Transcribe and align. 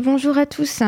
Bonjour 0.00 0.38
à 0.38 0.46
tous. 0.46 0.82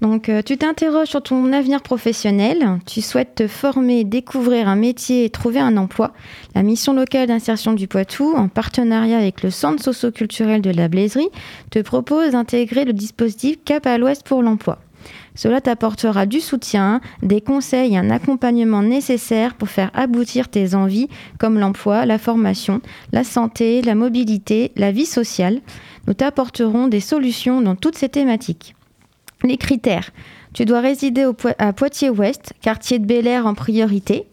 Donc, 0.00 0.28
euh, 0.28 0.40
tu 0.40 0.56
t'interroges 0.56 1.08
sur 1.08 1.20
ton 1.20 1.52
avenir 1.52 1.82
professionnel. 1.82 2.78
Tu 2.86 3.02
souhaites 3.02 3.34
te 3.34 3.48
former, 3.48 4.04
découvrir 4.04 4.68
un 4.68 4.76
métier 4.76 5.24
et 5.24 5.30
trouver 5.30 5.58
un 5.58 5.76
emploi. 5.76 6.12
La 6.54 6.62
mission 6.62 6.92
locale 6.92 7.26
d'insertion 7.26 7.72
du 7.72 7.88
Poitou, 7.88 8.34
en 8.36 8.46
partenariat 8.46 9.18
avec 9.18 9.42
le 9.42 9.50
Centre 9.50 9.82
socio-culturel 9.82 10.62
de 10.62 10.70
la 10.70 10.86
Blaiserie, 10.86 11.28
te 11.72 11.80
propose 11.80 12.30
d'intégrer 12.30 12.84
le 12.84 12.92
dispositif 12.92 13.56
Cap 13.64 13.84
à 13.84 13.98
l'Ouest 13.98 14.24
pour 14.24 14.44
l'emploi. 14.44 14.78
Cela 15.36 15.60
t'apportera 15.60 16.24
du 16.26 16.40
soutien, 16.40 17.00
des 17.22 17.42
conseils 17.42 17.94
et 17.94 17.98
un 17.98 18.10
accompagnement 18.10 18.82
nécessaire 18.82 19.54
pour 19.54 19.68
faire 19.68 19.90
aboutir 19.94 20.48
tes 20.48 20.74
envies 20.74 21.08
comme 21.38 21.58
l'emploi, 21.58 22.06
la 22.06 22.18
formation, 22.18 22.80
la 23.12 23.22
santé, 23.22 23.82
la 23.82 23.94
mobilité, 23.94 24.72
la 24.76 24.90
vie 24.90 25.06
sociale. 25.06 25.60
Nous 26.06 26.14
t'apporterons 26.14 26.88
des 26.88 27.00
solutions 27.00 27.60
dans 27.60 27.76
toutes 27.76 27.98
ces 27.98 28.08
thématiques. 28.08 28.74
Les 29.44 29.58
critères. 29.58 30.10
Tu 30.54 30.64
dois 30.64 30.80
résider 30.80 31.26
à 31.58 31.72
Poitiers-Ouest, 31.74 32.54
quartier 32.62 32.98
de 32.98 33.04
Bel 33.04 33.26
Air 33.26 33.46
en 33.46 33.52
priorité, 33.52 34.26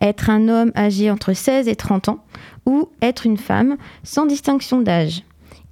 être 0.00 0.28
un 0.28 0.48
homme 0.48 0.72
âgé 0.76 1.08
entre 1.08 1.34
16 1.34 1.68
et 1.68 1.76
30 1.76 2.08
ans 2.08 2.24
ou 2.66 2.88
être 3.00 3.26
une 3.26 3.38
femme 3.38 3.76
sans 4.02 4.26
distinction 4.26 4.80
d'âge. 4.80 5.22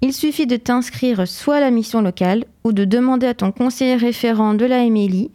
Il 0.02 0.12
suffit 0.12 0.46
de 0.46 0.56
t'inscrire 0.56 1.26
soit 1.26 1.56
à 1.56 1.60
la 1.60 1.70
mission 1.70 2.02
locale 2.02 2.44
ou 2.64 2.72
de 2.72 2.84
demander 2.84 3.26
à 3.26 3.34
ton 3.34 3.50
conseiller 3.50 3.96
référent 3.96 4.54
de 4.54 4.66
la 4.66 4.84
MLI 4.84 5.30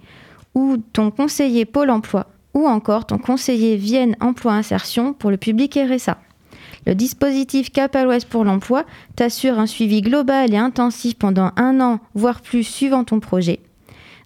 ou 0.53 0.77
ton 0.93 1.09
conseiller 1.09 1.65
Pôle 1.65 1.89
emploi 1.89 2.27
ou 2.53 2.67
encore 2.67 3.05
ton 3.05 3.17
conseiller 3.17 3.75
Vienne 3.75 4.15
Emploi 4.19 4.53
Insertion 4.53 5.13
pour 5.13 5.31
le 5.31 5.37
public 5.37 5.77
RSA. 5.77 6.17
Le 6.85 6.95
dispositif 6.95 7.71
Cap 7.71 7.95
à 7.95 8.03
l'Ouest 8.03 8.27
pour 8.27 8.43
l'emploi 8.43 8.85
t'assure 9.15 9.59
un 9.59 9.67
suivi 9.67 10.01
global 10.01 10.53
et 10.53 10.57
intensif 10.57 11.15
pendant 11.15 11.51
un 11.55 11.79
an, 11.79 11.99
voire 12.13 12.41
plus, 12.41 12.63
suivant 12.63 13.03
ton 13.03 13.19
projet. 13.19 13.59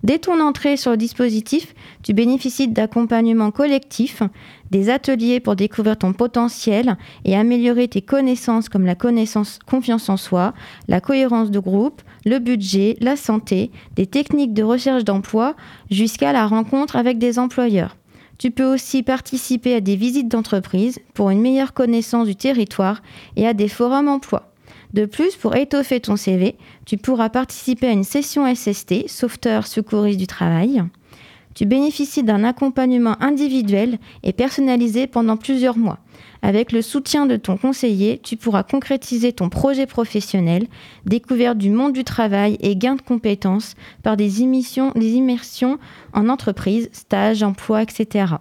Dès 0.06 0.20
ton 0.20 0.40
entrée 0.40 0.78
sur 0.78 0.92
le 0.92 0.98
dispositif, 0.98 1.74
tu 2.04 2.14
bénéficies 2.14 2.68
d'accompagnements 2.68 3.50
collectifs, 3.50 4.22
des 4.70 4.92
ateliers 4.92 5.40
pour 5.40 5.56
découvrir 5.56 5.98
ton 5.98 6.14
potentiel 6.14 6.96
et 7.24 7.36
améliorer 7.36 7.88
tes 7.88 8.04
connaissances 8.04 8.70
comme 8.70 8.86
la 8.86 8.94
confiance 8.94 10.10
en 10.10 10.18
soi, 10.18 10.54
la 10.88 11.02
cohérence 11.02 11.50
de 11.50 11.58
groupe, 11.58 12.04
le 12.24 12.38
budget, 12.38 12.98
la 13.02 13.16
santé, 13.16 13.72
des 13.96 14.06
techniques 14.06 14.54
de 14.54 14.62
recherche 14.62 15.06
d'emploi 15.06 15.56
jusqu'à 15.90 16.34
la 16.34 16.46
rencontre 16.46 16.98
avec 16.98 17.18
des 17.18 17.40
employeurs. 17.40 17.98
Tu 18.38 18.52
peux 18.52 18.72
aussi 18.72 19.02
participer 19.02 19.74
à 19.74 19.82
des 19.82 19.96
visites 19.96 20.28
d'entreprise 20.28 21.00
pour 21.16 21.32
une 21.32 21.42
meilleure 21.42 21.74
connaissance 21.74 22.28
du 22.28 22.36
territoire 22.36 23.02
et 23.38 23.48
à 23.48 23.56
des 23.56 23.70
forums 23.70 24.08
emploi. 24.08 24.55
De 24.96 25.06
plus, 25.06 25.36
pour 25.36 25.58
étoffer 25.58 26.00
ton 26.00 26.16
CV, 26.16 26.56
tu 26.86 26.96
pourras 26.96 27.28
participer 27.28 27.88
à 27.88 27.92
une 27.92 28.06
session 28.06 28.46
SST, 28.56 29.10
sauveteur 29.10 29.68
secouriste 29.68 30.18
du 30.18 30.26
travail. 30.26 30.86
Tu 31.54 31.66
bénéficies 31.66 32.24
d'un 32.24 32.46
accompagnement 32.46 33.22
individuel 33.22 34.00
et 34.24 34.32
personnalisé 34.32 35.06
pendant 35.08 35.36
plusieurs 35.36 35.78
mois. 35.78 36.00
Avec 36.42 36.72
le 36.72 36.82
soutien 36.82 37.26
de 37.26 37.36
ton 37.36 37.58
conseiller, 37.58 38.22
tu 38.24 38.38
pourras 38.38 38.64
concrétiser 38.64 39.34
ton 39.34 39.50
projet 39.50 39.86
professionnel, 39.86 40.66
découverte 41.06 41.58
du 41.58 41.72
monde 41.72 41.92
du 41.92 42.06
travail 42.06 42.58
et 42.62 42.78
gain 42.78 42.96
de 42.96 43.02
compétences 43.02 43.76
par 44.02 44.16
des, 44.16 44.30
des 44.30 45.12
immersions 45.12 45.78
en 46.14 46.30
entreprise, 46.30 46.88
stages, 46.94 47.44
emploi, 47.44 47.82
etc. 47.82 48.36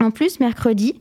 En 0.00 0.10
plus, 0.10 0.40
mercredi, 0.40 0.94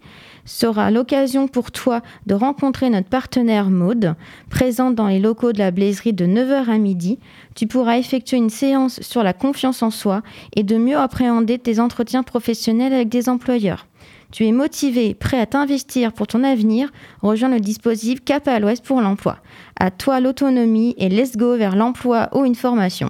sera 0.44 0.92
l'occasion 0.92 1.48
pour 1.48 1.72
toi 1.72 2.02
de 2.26 2.34
rencontrer 2.34 2.90
notre 2.90 3.08
partenaire 3.08 3.70
Maude, 3.70 4.16
présente 4.50 4.96
dans 4.96 5.08
les 5.08 5.20
locaux 5.20 5.54
de 5.54 5.60
la 5.60 5.72
Blaiserie 5.72 6.12
de 6.12 6.26
9h 6.26 6.70
à 6.70 6.78
midi. 6.78 7.18
Tu 7.56 7.66
pourras 7.66 7.98
effectuer 7.98 8.36
une 8.36 8.50
séance 8.50 9.00
sur 9.02 9.24
la 9.24 9.32
confiance 9.32 9.84
en 9.84 9.90
soi 9.90 10.22
et 10.56 10.64
de 10.64 10.78
mieux 10.78 10.98
appréhender 10.98 11.60
tes 11.60 11.80
entretiens 11.80 12.24
professionnels 12.24 12.94
avec 12.94 13.08
des 13.08 13.30
employeurs. 13.30 13.88
Tu 14.32 14.46
es 14.46 14.52
motivé, 14.52 15.14
prêt 15.14 15.40
à 15.40 15.46
t'investir 15.46 16.12
pour 16.12 16.28
ton 16.28 16.44
avenir, 16.44 16.92
rejoins 17.22 17.50
le 17.50 17.60
dispositif 17.62 18.24
Cap 18.24 18.48
à 18.50 18.60
l'Ouest 18.60 18.84
pour 18.84 19.02
l'emploi. 19.02 19.38
À 19.80 19.92
toi 19.92 20.20
l'autonomie 20.20 20.94
et 20.98 21.10
let's 21.10 21.38
go 21.38 21.56
vers 21.56 21.76
l'emploi 21.76 22.30
ou 22.34 22.44
une 22.44 22.56
formation. 22.56 23.10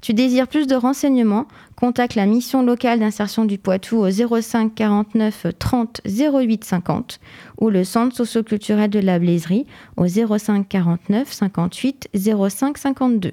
Tu 0.00 0.14
désires 0.14 0.46
plus 0.46 0.66
de 0.66 0.76
renseignements? 0.76 1.46
Contacte 1.76 2.14
la 2.14 2.26
mission 2.26 2.62
locale 2.62 3.00
d'insertion 3.00 3.44
du 3.44 3.58
Poitou 3.58 3.96
au 3.96 4.10
05 4.10 4.74
49 4.74 5.46
30 5.58 6.00
08 6.06 6.64
50 6.64 7.20
ou 7.60 7.70
le 7.70 7.84
centre 7.84 8.14
socioculturel 8.14 8.90
de 8.90 9.00
la 9.00 9.18
Blaiserie 9.18 9.66
au 9.96 10.06
05 10.06 10.68
49 10.68 11.32
58 11.32 12.08
05 12.14 12.78
52. 12.78 13.32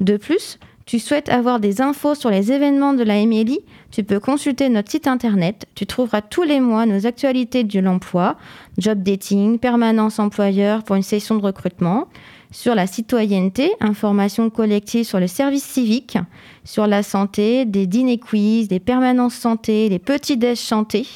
De 0.00 0.16
plus, 0.16 0.58
tu 0.86 0.98
souhaites 0.98 1.28
avoir 1.28 1.60
des 1.60 1.80
infos 1.80 2.14
sur 2.14 2.30
les 2.30 2.52
événements 2.52 2.92
de 2.92 3.02
la 3.02 3.24
MLI, 3.24 3.60
tu 3.90 4.02
peux 4.04 4.20
consulter 4.20 4.68
notre 4.68 4.90
site 4.90 5.06
internet. 5.06 5.66
Tu 5.74 5.86
trouveras 5.86 6.22
tous 6.22 6.42
les 6.42 6.60
mois 6.60 6.86
nos 6.86 7.06
actualités 7.06 7.64
de 7.64 7.80
l'emploi, 7.80 8.36
job 8.78 9.02
dating, 9.02 9.58
permanence 9.58 10.18
employeur 10.18 10.82
pour 10.82 10.96
une 10.96 11.02
session 11.02 11.36
de 11.36 11.42
recrutement, 11.42 12.08
sur 12.50 12.74
la 12.74 12.86
citoyenneté, 12.86 13.72
information 13.80 14.50
collective 14.50 15.04
sur 15.04 15.20
le 15.20 15.26
service 15.26 15.64
civique, 15.64 16.18
sur 16.64 16.86
la 16.86 17.02
santé, 17.02 17.64
des 17.64 17.86
dîners 17.86 18.18
quiz, 18.18 18.68
des 18.68 18.80
permanences 18.80 19.34
santé, 19.34 19.88
des 19.88 19.98
petits 19.98 20.36
déj 20.36 20.58
chantés 20.58 21.06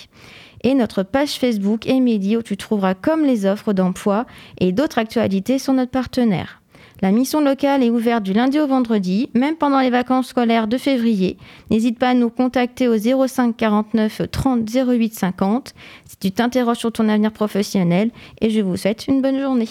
et 0.63 0.75
notre 0.75 1.03
page 1.03 1.39
Facebook 1.39 1.87
Emily 1.87 2.37
où 2.37 2.43
tu 2.43 2.57
trouveras 2.57 2.95
comme 2.95 3.25
les 3.25 3.47
offres 3.47 3.73
d'emploi 3.73 4.27
et 4.59 4.73
d'autres 4.73 4.99
actualités 4.99 5.59
sur 5.59 5.73
notre 5.73 5.93
partenaire. 5.93 6.61
La 7.03 7.13
mission 7.13 7.43
locale 7.43 7.83
est 7.83 7.91
ouverte 7.91 8.23
du 8.23 8.33
lundi 8.33 8.59
au 8.59 8.67
vendredi, 8.67 9.29
même 9.35 9.57
pendant 9.57 9.81
les 9.81 9.91
vacances 9.91 10.29
scolaires 10.29 10.67
de 10.67 10.79
février. 10.79 11.37
N'hésite 11.71 11.99
pas 11.99 12.11
à 12.11 12.15
nous 12.15 12.31
contacter 12.31 12.89
au 12.89 12.97
05 12.97 13.55
49 13.55 14.23
30 14.31 14.69
08 14.75 15.15
50 15.15 15.75
si 16.07 16.17
tu 16.17 16.33
t'interroges 16.33 16.79
sur 16.79 16.93
ton 16.93 17.09
avenir 17.09 17.33
professionnel 17.33 18.11
et 18.41 18.51
je 18.51 18.61
vous 18.61 18.77
souhaite 18.77 19.09
une 19.09 19.21
bonne 19.21 19.41
journée. 19.41 19.69